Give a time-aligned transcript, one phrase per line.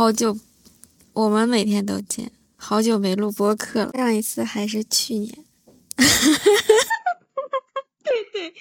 [0.00, 0.34] 好久，
[1.12, 3.92] 我们每天都见，好久没录播客了。
[3.92, 5.44] 上一次还是去年。
[8.02, 8.54] 对对，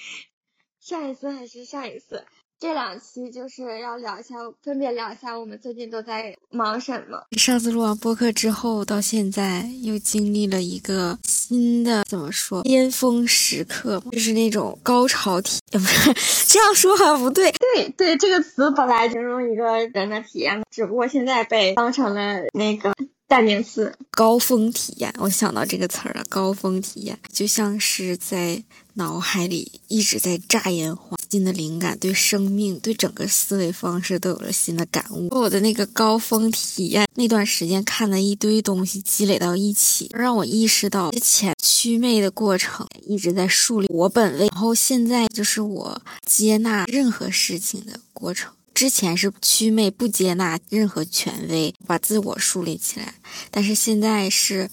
[0.82, 2.26] 上一次还是上一次。
[2.60, 7.24] 这两期就是要聊一下，分别聊一下我们最近都在忙什么。
[7.38, 11.18] 上次录完播客之后，到现在又经历了一个
[11.50, 15.80] 新的怎么说巅峰时刻，就是那种高潮体，不
[16.14, 17.52] 是这样说好像不对。
[17.74, 22.94] 对对，这个词本来形容一个人的体验，只不过现在被当成了那个。
[23.30, 26.24] 代名词高峰体验，我想到这个词儿了。
[26.30, 28.64] 高峰体验就像是在
[28.96, 35.28] 脑海里一直在炸烟花，新的灵感，对生命、对整个思维方式都有了新的感悟。
[35.30, 48.52] 我的那个高峰体验那段时间看的一堆东西积累到一起，让我意识到之前祛魅的过程一直在树立我本位，然后现在就是我接纳任何事情的过程。
[48.74, 53.14] 之前是祛魅，不接纳任何权威，把自我树立起来。
[53.52, 54.70] 但是现在是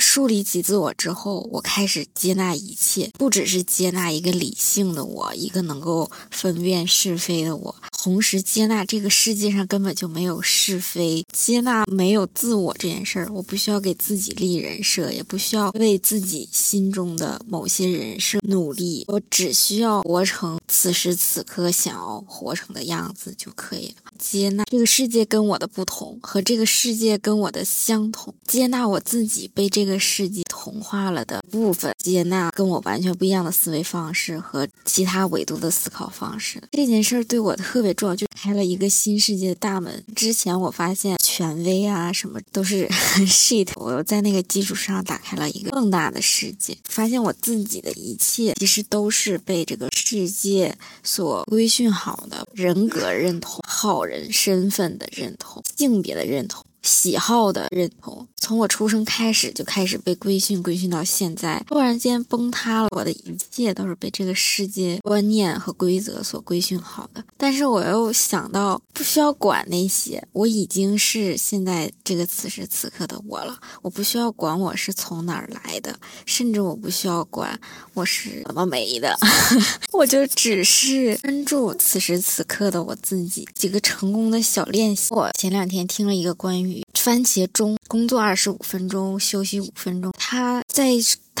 [0.00, 13.28] 树立起自我之后，我开始接纳一切，不只是接纳一个理性的我，一个能够分辨是非的我，同时接纳这个世界上根本就没有是非，接纳没有自我这件事儿。
[13.32, 20.58] 我不需要给自己立人设，也不需要为自己心中的某些人设努力，我只需要活成。
[20.66, 24.12] 此时此刻想要活成的样子就可以了。
[24.18, 28.32] 接纳这个世界跟我的不同，和这个世界跟我的相同。
[28.46, 31.92] 接纳我自己被这个个世界同化了的部分。
[31.98, 36.62] 接纳跟我完全不一样的思维方式和其他维度的思考方式。
[36.72, 40.02] 这件事儿对我特别重要，就开了一个新世界的大门。
[40.16, 42.86] 之前我发现权威啊什么都是
[43.26, 50.76] shit，我在那个基础上打开了一个更大的世界，发现我自己的一切其实都是被这个世界。
[51.02, 56.64] 所规训好的人格认同、好人身份的认同、性别的认同。
[56.82, 62.88] 喜好的认同，从我出生开始就开始被规训，规训到现在，突然间崩塌了。
[62.90, 67.22] 我的一切都是被这个世界观念和规则所规训好的。
[67.36, 73.58] 但是我又想到，不需要管那些，我已经是现在这个此时此刻的我了。
[73.82, 77.60] 我不需要管我是从哪儿来的，甚至我不需要管
[77.92, 79.14] 我是怎么没的，
[79.92, 83.46] 我就只是专注此时此刻的我自己。
[83.54, 86.69] 几个成功的小练习，我前两天听了一个关于。
[87.00, 90.12] 番茄钟，工作二十五分钟，休息五分钟。
[90.18, 90.90] 他在。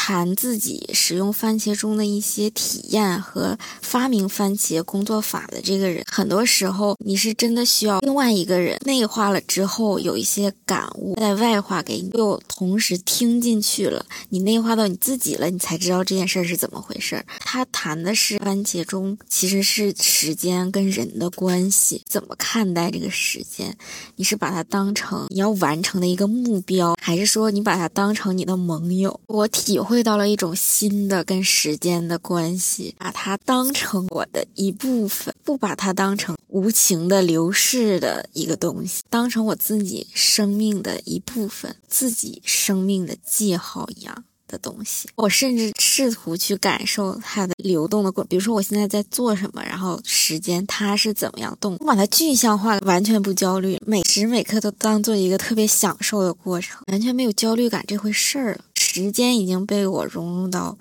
[0.02, 17.22] 谈自己使用番茄钟的一些体验和发明番茄工作法的这个人，很多时候你是真的需要另外一个人内化了之后有一些感悟，再外化给你，又同时听进去了，你内化到你自己了，你才知道这件事是怎么回事。
[17.40, 23.76] 他谈的是番茄钟其实是时间跟人的关系，怎么看待这个时间？
[24.16, 29.20] 你是把它当成你要完成的一个目标，还是说你把它当成你的盟友？
[29.26, 29.89] 我体会。
[29.90, 45.08] 会到了一种新的跟时间的关系，把它当成我的一部分，不把它当成无情的流逝的一个东西，当成我自己生命的一部分，自己生命的记号一样的东西。
[45.16, 58.60] 我甚至试图去感受它的流动的过，比如说我现在在做什么，然后时间它是怎么样动，我把它具象化，完全不焦虑，每时每刻都当做一个特别享受的过程，完全没有焦虑感这回事儿了。
[58.92, 60.76] 时间已经被我融入到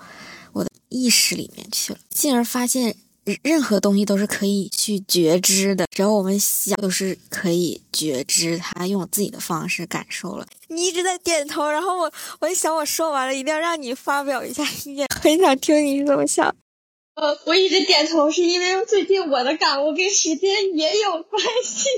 [0.51, 2.95] 我的意识里面去了，进而发现
[3.43, 10.47] 任何东西都是可以去觉知的，只要我们想，都是可以觉知它，用我自己的方式感受了。
[10.69, 16.55] 你一直在点头，然后我，我一想我说完了，一定要让你发表一下意见， 很想听你是怎么想。
[17.13, 21.89] 呃，我一直点头是因为最近我的感悟跟时间也有关系。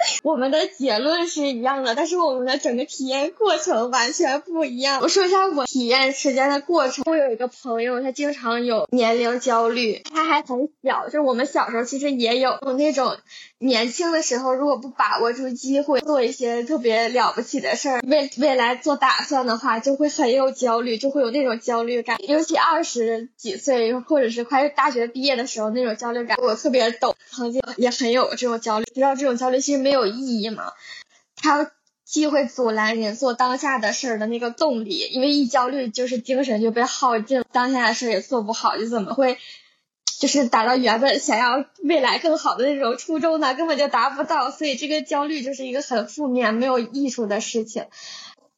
[0.22, 5.00] 我们的结论是一样的，但是我们的整个体验过程完全不一样。
[5.02, 7.04] 我说一下我体验时间的过程。
[7.06, 13.16] 我有一个朋友，他经常有年龄焦虑，他还很小，就是我们小时候其实也有那种
[13.60, 22.16] 年轻的时候，如果不把握住机会，做一些特别了不起的事儿，为未来做打算的话，就会很有焦虑，就会有那种焦虑感。
[22.28, 30.72] 尤其二十几岁或者是快大学毕业的时候，那种焦虑感我特别懂，曾经也很有这种焦虑，知道这种焦虑其实没有意义嘛，
[31.34, 31.72] 它
[32.04, 39.36] 既会阻拦人做当下的事儿的那个动力，因为一焦虑就是精神就被耗尽，当下的事儿也做不好，就怎么会
[40.18, 43.54] 就是达到原本想要未来更好的那种初衷呢？
[43.54, 47.86] 根本就达不到，所以这个焦虑就是一个很负面、没有艺术的事情。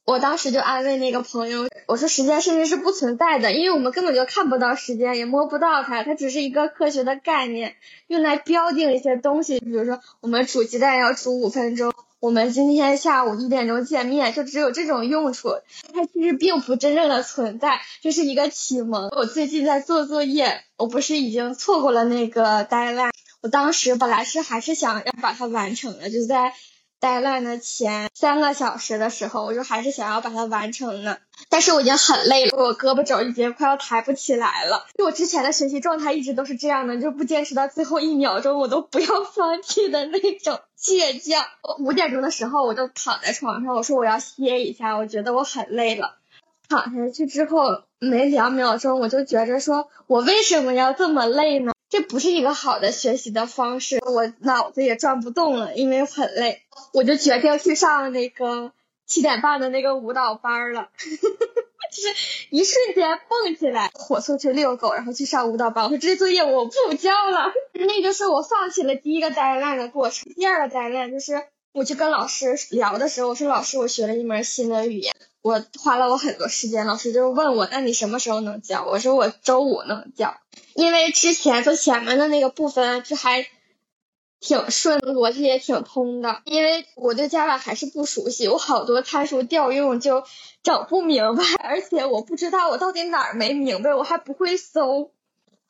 [0.06, 7.76] 我当时就安慰那个朋友，我说时间甚至是不存在的，因为我们根本就看不到时间，也摸不到它，它只是一个科学的概念，
[8.08, 9.60] 用来标定一些东西。
[9.60, 15.54] 比如说，我们煮鸡蛋要煮五分钟，我们今天下午一点钟见面，就只有这种用处。
[15.92, 19.08] 它其实并不真正的存在，就是一个启蒙。
[19.16, 26.52] 我最近在做作业，我不是已经错过了那个 deadline，我当时本来是还是想要把它完成的，就在。
[27.00, 31.16] deadline 的前三个小时的时候，我就还是想要把它完成呢，
[31.50, 34.86] 但是我已经很累了，我胳膊肘已经快要抬不起来了。
[34.96, 41.44] 就我之前的学习状态一直都是这样的，就不坚持到最后一秒钟，我都不要放弃的那种倔强。
[41.80, 46.16] 五点钟的时候，我就躺在床上，我说我要歇一下，我觉得我很累了。
[46.68, 51.72] 躺下去之后，没两秒钟，我就觉着说，我为什么要这么累呢？
[51.88, 56.62] 这不是一个好的学习的方式，我脑子也转不动了，因为很累，
[56.92, 58.70] 我就决定去上那个
[59.10, 65.84] 七点半的那个舞蹈班了， 就是一瞬间蹦起来，火速去遛狗，然后去上舞蹈班。
[65.84, 70.32] 我说这作业我不交了， 那就是我放弃了第一个 deadline 的过程。
[70.34, 71.42] 第二个 deadline 就是
[71.72, 75.12] 我去跟老师聊的时候，我说老师，我学了一门新的语言，
[75.42, 78.84] 我花了我很多时间，老师就问我，那你什么时候能交？
[78.84, 80.36] 我说我周五能交。
[80.74, 83.44] 因为之前做前面的那个部分就还
[84.40, 86.40] 挺顺，逻辑也挺通的。
[86.44, 90.24] 因为我对 Java 还是不熟悉，我好多参数调用就
[90.62, 95.12] 整不明白， 而且我不知道我到底哪儿没明白，我还不会搜。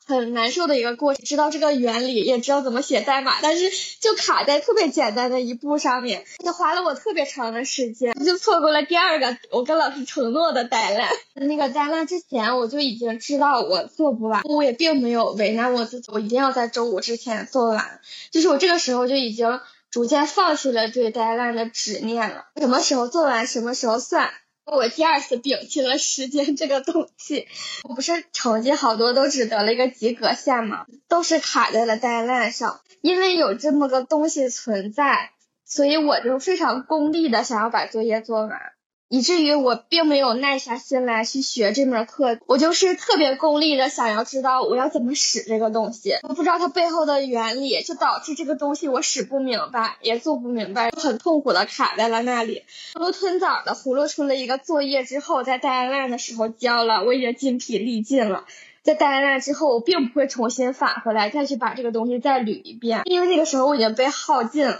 [0.05, 11.09] 很难受的一个过程，知道这个原理，也知道怎么写代码，但是就卡在特别简单的一步上面，就花了我特别长的时间，就错过了第二个我跟老师承诺的呆烂。
[11.35, 17.99] 那个呆烂之前我就已经知道我做不完，我也并没有为难我自己，我一定要在周五之前做完。
[18.31, 19.59] 就是我这个时候就已经
[19.89, 24.31] 逐渐放弃了对呆烂的执念了，什么时候做完什么时候算。
[24.65, 27.47] 我第二次摒弃了时间这个东西，
[27.83, 30.85] 我不是成绩好多都只得了一个及格线吗？
[31.07, 35.31] 都是卡在了带烂上，因为有这么个东西存在，
[35.65, 38.59] 所以我就非常功利的想要把作业做完。
[39.11, 52.63] 以至于我并没有耐下心来去学这门课，我就是特别功利的想要知道我要怎么使这个东西，我不知道它背后的原理，就导致这个东西我使不明白，也做不明白，很痛苦的卡在了那里。
[52.93, 58.45] 囫囵枣的葫芦出了一个作业之后，在 deadline 的时候交了，我已经筋疲力尽了。
[58.81, 64.79] 在 deadline 之后，我并不会重新返回来再去把这个东西再捋一遍，因为那个时候我已经被耗尽了。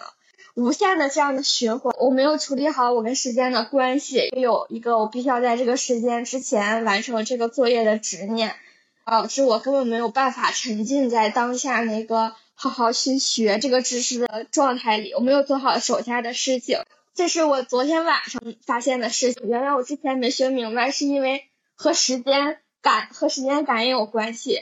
[0.61, 8.55] 无限的这样的循环，我没有处理好我跟时间的关系，有一个我必须要在这个时间之前完成这个作业的执念，
[9.03, 15.15] 导致我根本没有办法沉浸在当下那个好好去学这个知识的状态里。
[15.15, 16.77] 我没有做好手下的事情，
[17.15, 19.49] 这是我昨天晚上发现的事情。
[19.49, 24.59] 原来我之前没学明白，是因为和时间感和时间感也有关系。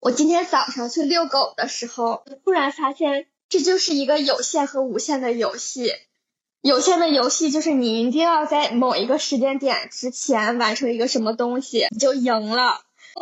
[0.00, 3.26] 我今天早上去遛狗的时候，突然发现。
[3.52, 5.92] 这就是一个有限和无限的游戏，
[6.62, 12.80] 有限的游戏就是你一定要在某一个时间点之前完成一个什么东西，你就赢了。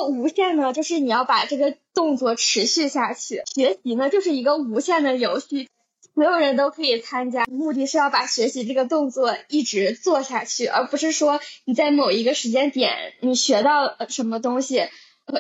[0.08, 3.42] 无限呢，就是你要把这个动作持续下去。
[3.52, 5.68] 学习呢，就是一个无限的游戏，
[6.14, 14.86] 所有人都可以参加，目的是要把学习这个动作一直做下去，而不是说你在某一个时间点你学到什么东西，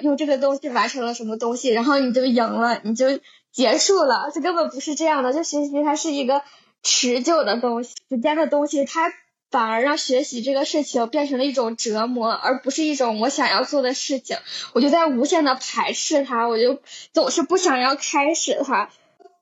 [0.02, 3.20] 用这个东西完成了什么东西，然后你就赢了，你就。
[3.52, 5.32] 结束了，这根本不是这样的。
[5.32, 6.42] 就学习它是一个
[6.82, 9.12] 持久的东西，时间的东西，它
[9.50, 14.36] 反而让学习这个事情变成了一种折磨，而不是一种我想要做的事情。
[14.72, 16.80] 我就在无限的排斥它，我就
[17.12, 18.90] 总是不想要开始它。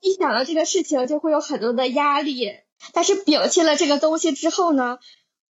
[0.00, 2.54] 一想到这个事情，就会有很多的压力。
[2.92, 4.98] 但是摒弃了这个东西之后呢，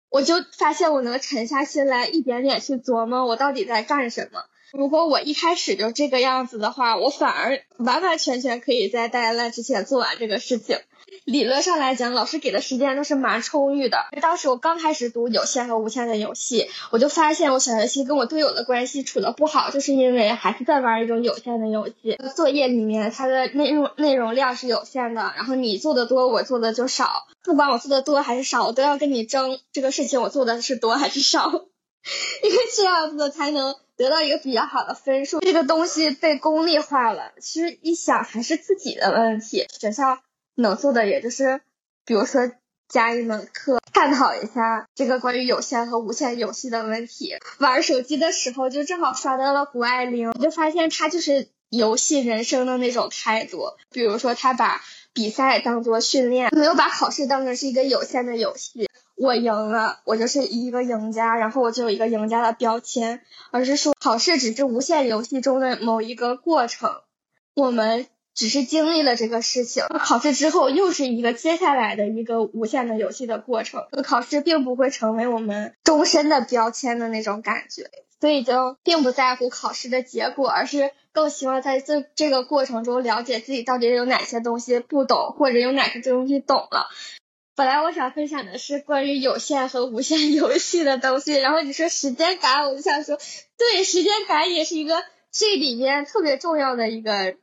[0.08, 4.44] 我就发现我能沉下心来，一点点去琢磨我到底在干什么。
[4.72, 10.78] 如果我一开始就这个样子的话，我反而完完全全可以在 deadline 之前做完这个事情。
[11.24, 13.98] 理论上来讲，老师给的时间都是蛮充裕的。
[14.20, 22.18] 当时我刚开始读有限和无限的游戏，我就发现我小游戏跟我队友的关系处的不好，就是因为还是在玩一种有限的游戏。
[22.34, 27.26] 作业里面它的内容内容量是有限的，然后你做的多，我做的就少。
[27.44, 31.50] 不管我做的多还是少，我都要跟你争这个事情我做的是多还是少，
[32.42, 33.76] 因为这样子才能。
[33.96, 37.32] 得到一个比较好的分数，这个东西被功利化了。
[37.40, 39.66] 其实一想还是自己的问题。
[39.78, 40.18] 学校
[40.54, 41.60] 能做的也就是，
[42.04, 42.52] 比如说
[42.88, 47.34] 加一门课，探讨一下这个关于有限和无限游戏的问题。
[47.58, 53.64] 玩手机的时候就正好刷到了谷爱凌，我就发现她就是游戏人生的那种态度。
[53.90, 54.82] 比如说她把
[55.14, 58.88] 比赛当做训练，没有把考试当成是一个有限的游戏。
[59.16, 66.90] 我赢了，我就是一个赢家，然后我就有一个赢家的标签，而是说考试只是无限游戏中的某一个过程，
[67.54, 73.86] 我们只是经历了这个事情，考试之后又是一个接下来的一个无限的游戏的过程。
[74.04, 86.88] 考试并不会成为我们终身的标签的那种感觉，所以就并不在乎考试的结果，而是更希望在这这个过程中了解自己到底有哪些东西不懂，或者有哪些东西懂了。
[87.56, 93.18] 本来我想分享的是关于有限和无限游戏的东西，然后你说时间感，我就想说，
[93.56, 97.34] 对，时间感也是一个这里面特别重要的一个。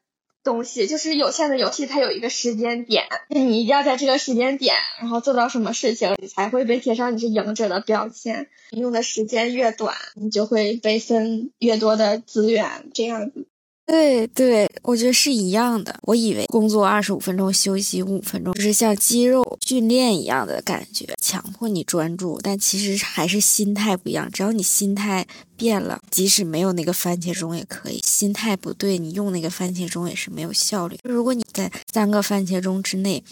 [0.45, 8.49] 东西就是有限的游戏，它有一个时间点，你一定要在这个时间点，然后做到什么事情，你才会被贴上你是赢者的标签。
[8.71, 13.47] 你用的时间越短，你就会被分越多的资源，这样子。
[13.85, 15.93] 对对，我觉得是一样的。
[16.03, 22.39] 我以为工作二十五分钟，休息五分钟，就是像肌肉训练一样的感觉，强迫你专注。
[22.41, 24.31] 但其实还是心态不一样。
[24.31, 27.99] 只要你心态变了，即使没有那个番茄钟也可以。
[28.05, 30.97] 心态不对，你用那个番茄钟也是没有效率。
[31.03, 33.23] 如果你在三个番茄钟之内。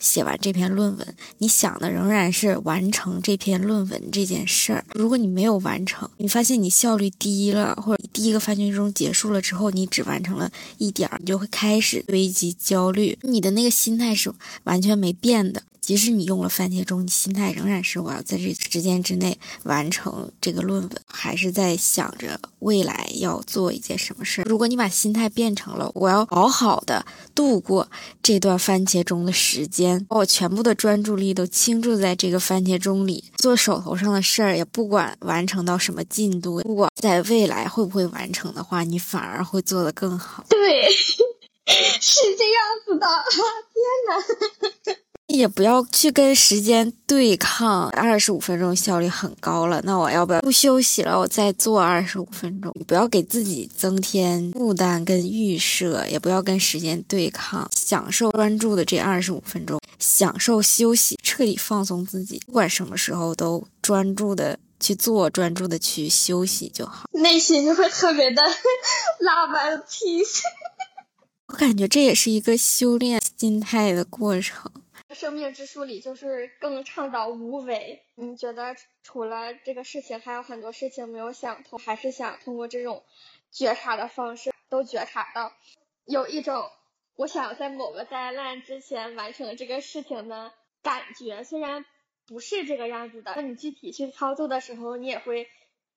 [0.00, 4.84] 写完这篇论文，你想的仍然是完成这篇论文这件事儿。
[4.94, 13.16] 如果你没有完成，你发现你效率低了，或者第一个番茄钟结束了之后，你只完成了一点儿，你就会开始堆积焦虑。
[13.22, 14.32] 你的那个心态是
[14.64, 15.62] 完全没变的。
[15.80, 24.44] 即使你用了番茄钟，你心态仍然是我要在这时间之内完成这个论文，还是在想着未来要做一件什么事儿。
[24.44, 27.90] 如果你把心态变成了我要好好的度过
[28.22, 40.44] 这段番茄钟的时间，把我全部的专注力都倾注在这个番茄钟里，做手头上的事儿，也不管完成到什么进度，不管在未来会不会完成的话，你反而会做得更好。
[40.48, 40.90] 对，
[42.00, 43.06] 是这样子的。
[43.74, 45.00] 天哪！
[45.30, 51.18] 也不要去跟时间对抗，二十五分钟效率很高了，那我要不要不休息了？
[51.18, 70.40] 我再做二十五分钟，不要给自己增添负担跟预设，也不要跟时间对抗，享受专注的这二十五分钟，享受休息，彻底放松自己，不管什么时候都专注的去做，专注的去休息就好，内心就会特别的 love and peace。
[71.46, 74.70] 我感觉这也是一个修炼心态的过程。
[75.14, 78.02] 生命之书里就是更倡导无为。
[78.14, 83.04] 你觉得除了这个事情，还有很多事情没有想通，还是想通过这种
[83.50, 85.52] 觉察的方式都觉察到，
[86.04, 86.70] 有一种
[87.16, 90.52] 我想在某个灾难之前完成这个事情的
[90.82, 91.42] 感觉。
[91.44, 91.84] 虽然
[92.26, 95.48] 不是这个样子的，那你具体去操作的时候，你也会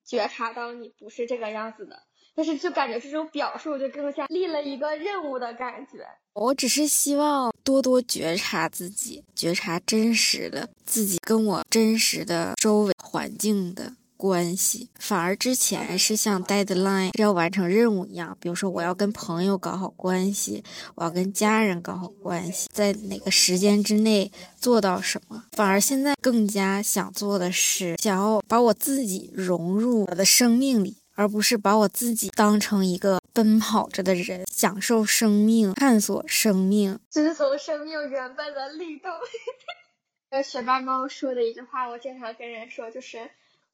[0.03, 2.03] 觉察到你不是这个样子的。
[2.35, 6.05] 但是就感觉这种表述就更像立了一个任务的感觉。
[6.33, 14.89] 我只是希望多多觉察自己，觉察真实的自己跟我真实的周围环境的关系。
[14.99, 20.63] 反而之前是像 deadline 要完成任务一样，比如说我要跟朋友搞好关系，
[20.95, 25.43] 我要跟家人搞好关系，在哪个时间之内做到什么。
[25.51, 30.97] 反而现在更加想做的是，想要把我自己融入我的生命里。
[31.15, 39.11] 而不是把我自己当成一个奔跑着的人，享受生命，探索生命，遵从生命原本的律动。
[40.29, 43.29] 呃，学霸猫说的一句话，我经常跟人说，就是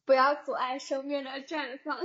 [0.05, 1.98] 不要阻碍生命的绽放。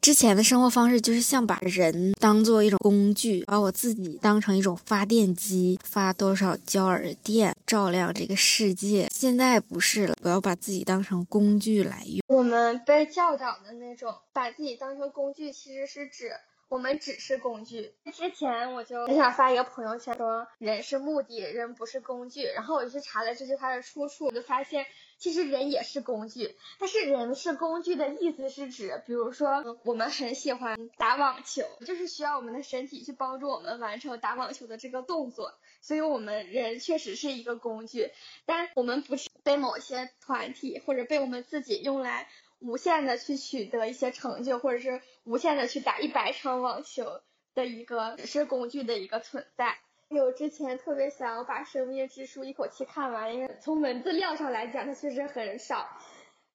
[0.00, 9.08] 之前的生活方式就是像把人当做一种工具，把我自己当成一种发电机，发多少焦耳电照亮这个世界。
[9.14, 12.20] 现在不是了，我要把自己当成工具来用。
[12.28, 16.30] 我们被教导的那种把自己当成工具，其实是指
[16.70, 17.92] 我们只是工具。
[18.14, 22.44] 之前我就很想发一个朋友圈说，人是目的，人不是工具。
[22.44, 24.86] 然后我就去查了这句话的出处，我就发现。
[25.18, 38.10] 其实人也是工具，但是人是工具的意思是指，比如说我们很喜欢打网球，就是需要我们的身体去帮助我们完成打网球的这个动作，所以我们人确实是一个工具，
[38.46, 42.26] 但我们不是被某些团体或者被我们自己用来
[42.58, 47.20] 无限的去取得一些成就，或者是无限的去打一百场网球
[47.54, 49.78] 的一个只是工具的一个存在。
[50.08, 55.88] 有之前特别想把《生命之书》一口气看完，因为从文字量上来讲，它确实很少，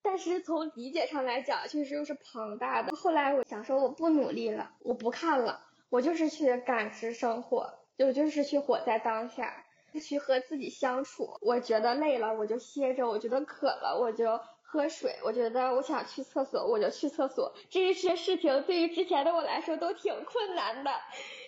[0.01, 2.93] 但是从理解上来讲，确实又是庞大的。
[2.97, 9.65] 后来我想说，我不努力了，我不看了，我就是去感知生活，我就是去活在当下，
[10.03, 11.37] 去和自己相处。
[11.39, 14.37] 我觉得累了，我就歇着；我觉得渴了，我就
[14.75, 17.53] 喝水；我觉得我想去厕所，我就去厕所。
[17.69, 20.91] 这一些事情对于之前的我来说都挺困难的，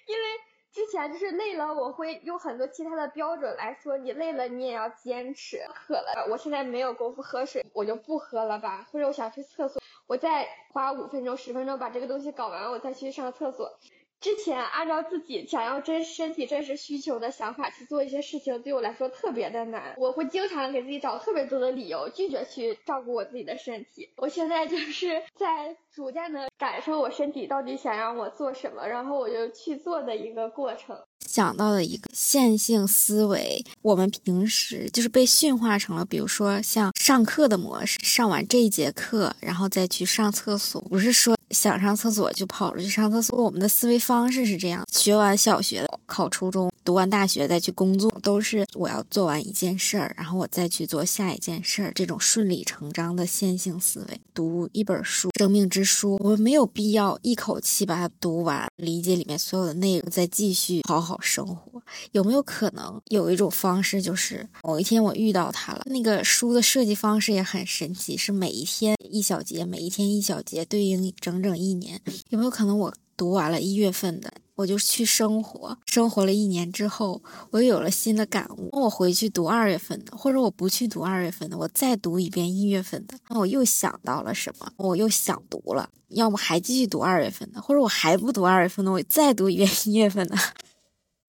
[0.08, 0.24] 因为。
[0.70, 5.66] 之前就是累了，我会用很多其他的标准来说，你累了你也要坚持。
[5.74, 8.88] 渴了，我现在没有功夫喝水，我就不喝了吧。
[8.92, 13.80] 或者我想去厕所，我再花五分钟、十分钟把这个东西搞完，我再去上厕所。
[14.20, 19.94] 之前按照自己想要真身体真实需求的想法去做一些事情，对我来说特别的难。
[19.98, 24.10] 我会经常给自己找特别多的理由，拒绝去照顾我自己的身体。
[24.18, 30.98] 我现在就是在逐渐的感受我身体到底想让我做什么，然后我就去做的一个过程。
[31.20, 41.37] 想到的一个线性思维，我们平时就是被驯化成了，比如说像上课的模式，上完这一节课，然后再去上厕所，不是说。
[41.58, 54.22] 想上厕所就跑出去上厕所，我们的思维方式是这样：学完小学，考初中，读完大学再去工作，都是我要做完一件事儿，然后我再去做下一件事儿，这种顺理成章的线性思维。
[54.34, 61.84] 读一本书，生命之书，我没有必要一口气把它读完，理解里面所有的内容，再继续好好生活。
[62.14, 65.82] 有没有可能有一种方式，就是某一天我遇到它了？
[65.88, 71.14] 那个书的设计方式也很神奇，是每一天一小节，每一天一小节，对应。
[71.20, 90.38] 整整一年，有没有可能我读完了一月份的，我就去生活，生活了一年之后，我又有了新的感悟，那我回去读二月份的，或者我不去读二月份的，我再读一遍一月份的，那我又想到了什么，我又想读了，要么还继续读二月份的，或者我还不读二月份的，我再读一遍一月份的，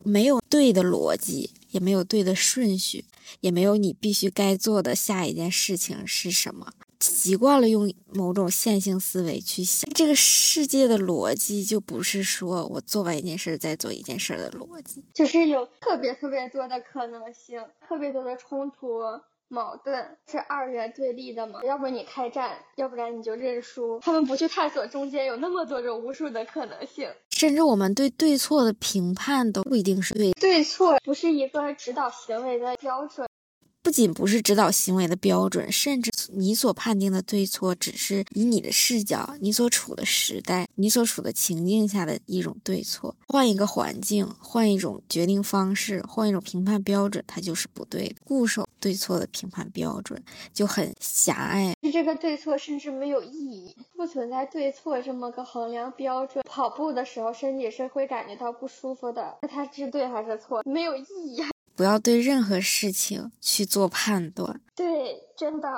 [0.05, 3.07] 没有对的逻辑，也没有对的顺序，
[3.41, 6.73] 也没有你必须该做的下一件事情是什么。
[7.09, 19.01] 习惯了用某种线性思维去想这个世界的逻辑，就不是说我做完一件事再做一件事的逻辑，就是有特别特别多的可能性，特别多的冲突
[19.49, 21.65] 矛盾是二元对立的嘛？
[21.65, 23.99] 要不你开战，要不然你就认输。
[24.01, 33.28] 他们不去探索中间有那么多种无数的可能性，甚至我们对对错的评判都不一定是对，对错不是一个指导行为的标准。
[33.89, 43.17] 不仅不是指导行为的标准，甚至你所判定的对错，只是以你的视角、你所处的时代、你所处的情境下的一种对错。
[43.27, 48.17] 换一个环境，换一种决定方式，换一种评判标准，它就是不对的。
[48.27, 51.75] 固守对错的评判标准就很狭隘。
[51.91, 56.45] 这个对错甚至没有意义，不存在对错这么个衡量标准。
[56.47, 60.63] 跑步的时候，身体是会感觉到不舒服的，那它是对还是错？
[60.67, 61.43] 没有意义。
[61.79, 64.61] 不要对任何事情去做判断。
[64.75, 64.85] 对，
[65.37, 65.69] 真的。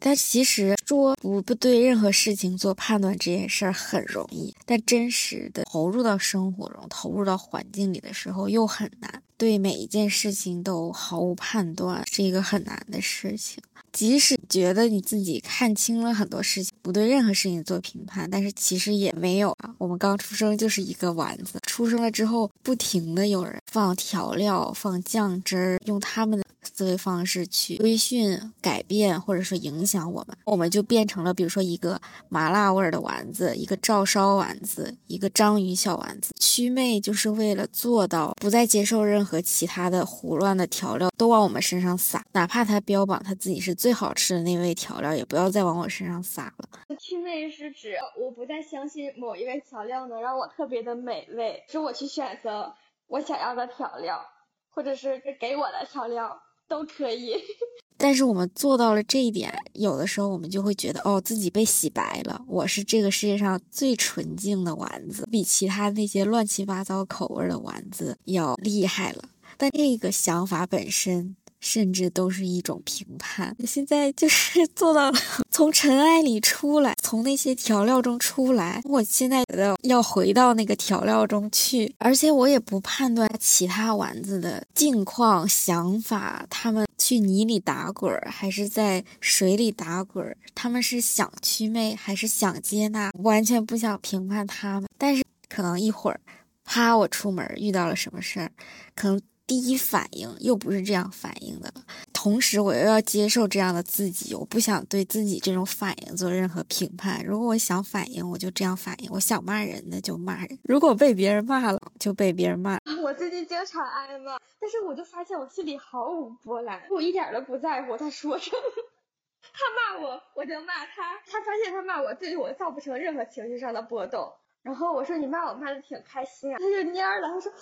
[0.00, 9.22] 但其实说不不对任何事情做判断这件事儿很容易，但真实的投入到生活中、投入到环境里的时候又很难。
[9.36, 13.62] 对每一件事情都毫无判断是一个很难的事情。
[13.94, 19.72] 即使觉得你自己看清了很多事情，不对任何事情做评判，但是其实也没有啊。
[19.78, 26.44] 我们刚出生就是一个丸子，出生了之后，不停的有人放调料、放酱汁儿，用他们的
[26.76, 36.32] 思维方式去规训、改变或者说影响我们，我们就变成了，比如说一个麻辣味儿的丸子，一个照烧丸子，一个章鱼小丸子。
[36.40, 43.72] 祛魅就是为了做到不再接受任何其他的胡乱的调料都往我们身上撒，哪怕他标榜他自己是。
[43.84, 46.96] 最好吃的那味调料也不要再往我身上撒了。
[46.98, 52.72] 祛魅是指我不再相信某一味调料能让我特别的美味，是我去选择
[53.08, 54.24] 我想要的调料，
[54.70, 56.34] 或者是给我的调料
[56.66, 57.34] 都可以。
[57.98, 69.24] 但是我们做到了这一点，有的时候我们就会觉得哦，自己被洗白了，我是这个世界上最纯净的丸子，比其他那些乱七八糟口味的丸子要厉害了。
[69.58, 71.36] 但这个想法本身。
[71.64, 73.56] 甚至都是一种评判。
[73.66, 75.18] 现在就是做到了
[75.50, 78.82] 从尘埃里出来，从那些调料中出来。
[78.84, 94.88] 我现在觉得要回到那个调料中去，而且我也不判断其他丸子的境况、想法，他们去泥里打滚还是在水里打滚，他们是想祛魅还是想接纳，完全不想评判他们。
[94.98, 96.20] 但是可能一会儿，
[96.64, 98.52] 啪，我出门遇到了什么事儿，
[98.94, 99.18] 可能。
[99.46, 101.70] 第一反应又不是这样反应的，
[102.14, 107.22] 同时我又要接受这样的自己，我不想对自己这种反应做任何评判。
[107.24, 110.58] 如果我想反应，我就这样反应；我想骂人，那就骂人。
[110.62, 112.78] 如果被别人骂了，就被别人骂。
[113.02, 118.56] 我最近经常挨骂，但是我就发现我心里毫无波澜，我一点都不在乎他说什么。
[119.52, 119.60] 他
[119.94, 121.20] 骂我，我就骂他。
[121.26, 124.32] 他发现他骂我，对我造不成任何情绪上的波动。
[124.62, 127.52] 然后我说你骂我骂的挺开心啊，他就蔫了，他说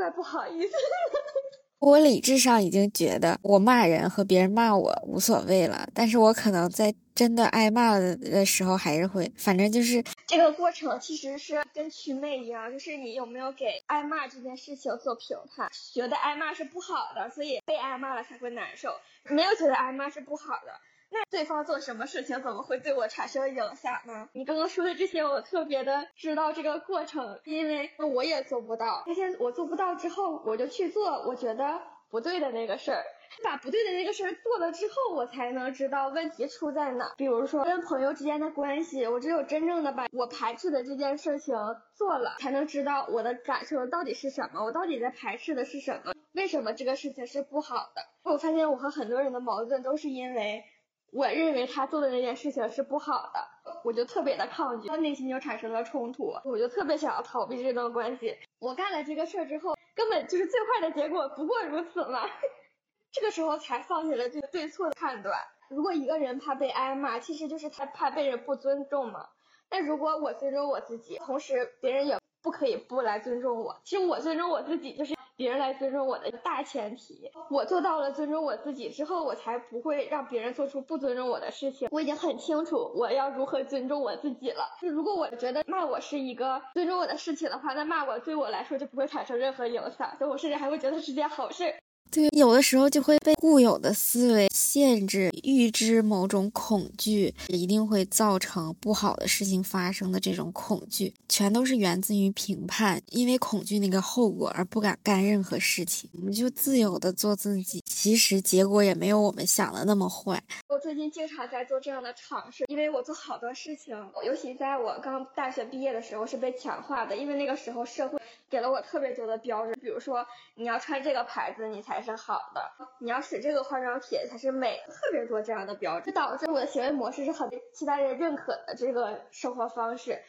[0.00, 0.72] 怪不好意思。
[1.78, 18.90] 我理智上已经觉得我骂人和别人骂我无所谓了，但是我可能在真的挨骂的时候还是会，反正就是这个过程其实是跟祛魅一样，就是你有没有给挨骂这件事情做评判，觉得挨骂是不好的，所以被挨骂了才会难受；
[19.24, 20.72] 没有觉得挨骂是不好的。
[21.12, 24.28] 那对方做什么事情怎么会对我产生影响呢？
[24.32, 29.02] 你刚刚说的这些，我特别的知道这个过程，因为我也做不到。
[29.06, 33.04] 发现我做不到之后，我就去做我觉得不对的那个事儿。
[33.44, 37.14] 把不对的那个事儿做了之后，我才能知道问题出在哪。
[37.16, 41.54] 比如说跟朋友之间的关系，我只有真正的把我排斥的这件事情
[41.94, 48.02] 做了，才能知道我的感受到底是什么，我到底在排斥的是什么，为什么这个事情是不好的。
[48.24, 50.64] 我发现我和很多人的矛盾都是因为
[51.12, 53.40] 我认为他做的那件事情是不好的，
[53.84, 58.36] 我就特别的抗拒，我内心就产生了冲突，我就特别想要逃避这段关系。
[58.60, 62.22] 我干了这个事儿之后，根本就是最坏的结果不过如此嘛。
[63.12, 65.36] 这个时候才放弃了这个对错的判断。
[65.68, 69.28] 如果一个人怕被挨骂，其实就是他怕被人不尊重嘛。
[69.68, 73.80] 但如果我尊重我自己，同时别人也不可以不来尊重我。
[73.84, 77.30] 其实我尊重我自己，就是别人来尊重我的大前提。
[77.48, 81.88] 我做到了尊重我自己之后，我才不会让别人做出不尊重我的事情。
[81.90, 84.68] 我已经很清楚我要如何尊重我自己了。
[84.82, 91.74] 就如果我觉得骂我是一个尊重我的事情的话，那骂我对我来说就不会产生任何影响，所以我甚至还会觉得是件好事。
[92.10, 106.10] 对，有的时候就会被固有的思维限制，预知某种恐惧一定会造成不好的事情发生的这种恐惧，全都是源自于评判，因为恐惧那个后果而不敢干任何事情。
[106.14, 110.42] 我们就自由的做自己，其实结果也没有我们想的那么坏。
[110.66, 113.96] 我最近经常在做这样的尝试，因为我做好多事情，
[114.26, 118.20] 尤其在我刚大学毕业的时候是被强化的，因为那个时候社会
[118.50, 121.99] 给了我特别多的标准，比如说你要穿这个牌子，你才。
[122.02, 130.22] 是好的，你要使这个化妆品才是美，特别多这样的标志，导致我的行为模式是很被其他人认可的这个生活方式。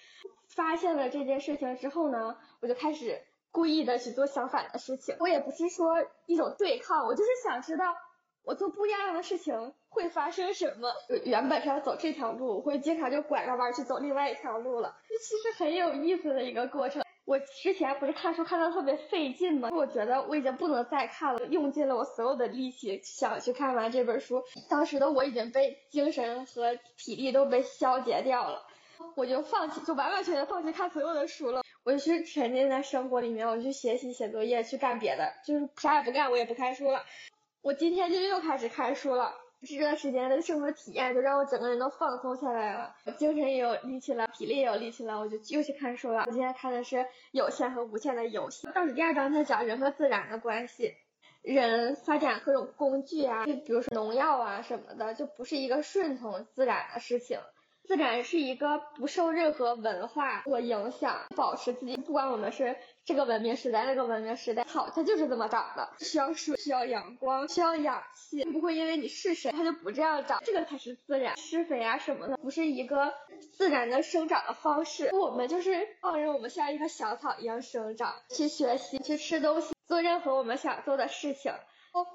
[0.55, 5.15] 发现了这件事情之后呢，我就开始故意的去做相反的事情。
[5.19, 7.95] 我也不是说一种对抗，我就是想知道
[8.43, 10.91] 我做不一样的事情会发生什么。
[11.23, 14.97] 原本是要走这条路，我会经常就拐个弯去走另外一条路了。
[15.07, 17.01] 这其实很有意思的一个过程。
[17.25, 19.69] 我之前不是看书看的特别费劲吗？
[19.71, 24.43] 我觉得我已经不能再看了，用尽了我所有的力气想去看完这本书。
[24.67, 28.65] 当时的我已经被精神和体力都被消解掉了，
[29.15, 31.63] 我就放弃，就完完全全放弃看所有的书了。
[31.83, 37.03] 我就去沉浸在生活里面，我去学习、写作业、去干别的，就是啥也不干，我也不看书了。
[37.61, 39.33] 我今天就又开始看书了。
[39.67, 46.23] 这段时间的生活体验，就让我整个人都放松下来了，精神也有力气了，体力也有力气了，我就又去看书了。
[46.25, 48.67] 我今天看的是有限和无限的游戏。
[48.73, 50.95] 倒数第二章在讲人和自然的关系，
[51.43, 57.39] 人发展各种工具啊，就比如说农药啊什么的，就不是一个顺从自然的事情。
[57.83, 71.35] 自然是一个不受任何文化所影响，保持自己，不管我们是这个文明时代，那个文明时代，好，它就是这么长的，需要水，需要阳光，需要氧气，不会因为你是谁，它就不这样长，这个才是自然。
[71.37, 73.13] 施肥啊什么的，不是一个
[73.51, 81.51] 自然的生长的方式，我们就是放任我们像一棵小草一样生长，去学习，去吃东西，做任何我们想做的事情，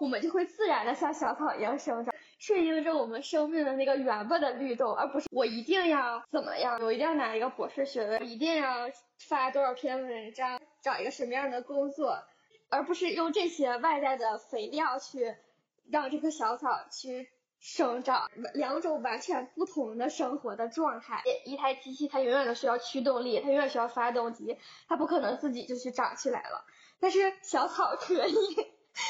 [0.00, 2.14] 我们就会自然的像小草一样生长。
[2.38, 8.90] 顺应着我们生命的那个原本的律动，而不是我一定要怎么样，我一定要拿一个博士学位，一定要
[9.29, 12.22] 发多少篇文章，找一个什么样的工作，
[12.68, 15.35] 而不是用这些外在的肥料去
[15.90, 21.22] 让这棵小草去生长，两种完全不同的生活的状态。
[21.46, 26.64] 一台机器它永远都需要驱动力，它永远需要发动机，它不可能自己就去长起来了，
[27.01, 28.35] 但是小草可以。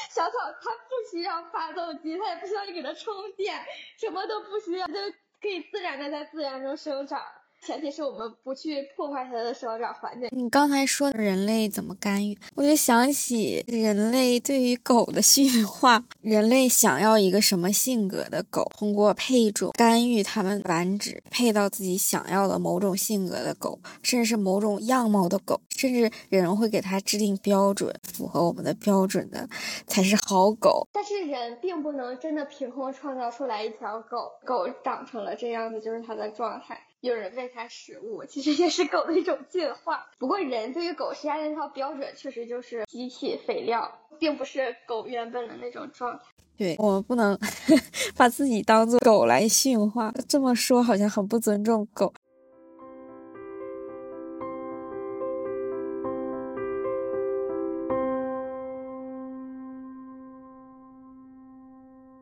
[0.09, 3.65] 小草它不需要发动机，它也不需要你给它充电，
[3.97, 4.99] 什么都不需要，它就
[5.41, 7.21] 可以自然的在自然中生长。
[7.65, 10.29] 前提是我们不去破坏它的生长环境。
[10.31, 16.03] 你刚才说人类怎么干预，我就想起人类对于狗的驯化。
[16.21, 29.47] 人类想要一个什么性格的狗，通过配种干预它们繁殖，配到自己想要的某种性格的狗，甚至是某种样貌的狗，甚至人会给它制定标准，符合我们的标准的
[29.85, 30.87] 才是好狗。
[30.93, 36.79] 但是人并不能真的凭空创造出来一条狗，狗长成了这样子就是它的状态。
[37.01, 40.07] 有人喂它食物，其实也是狗的一种进化。
[40.17, 46.23] 不过人对于狗施加的那套标准，确实就是机器肥料，并不是狗原本的那种状态。
[46.57, 47.37] 对我们不能
[48.17, 52.11] 把自己当做狗来驯化，这么说好像很不尊重狗。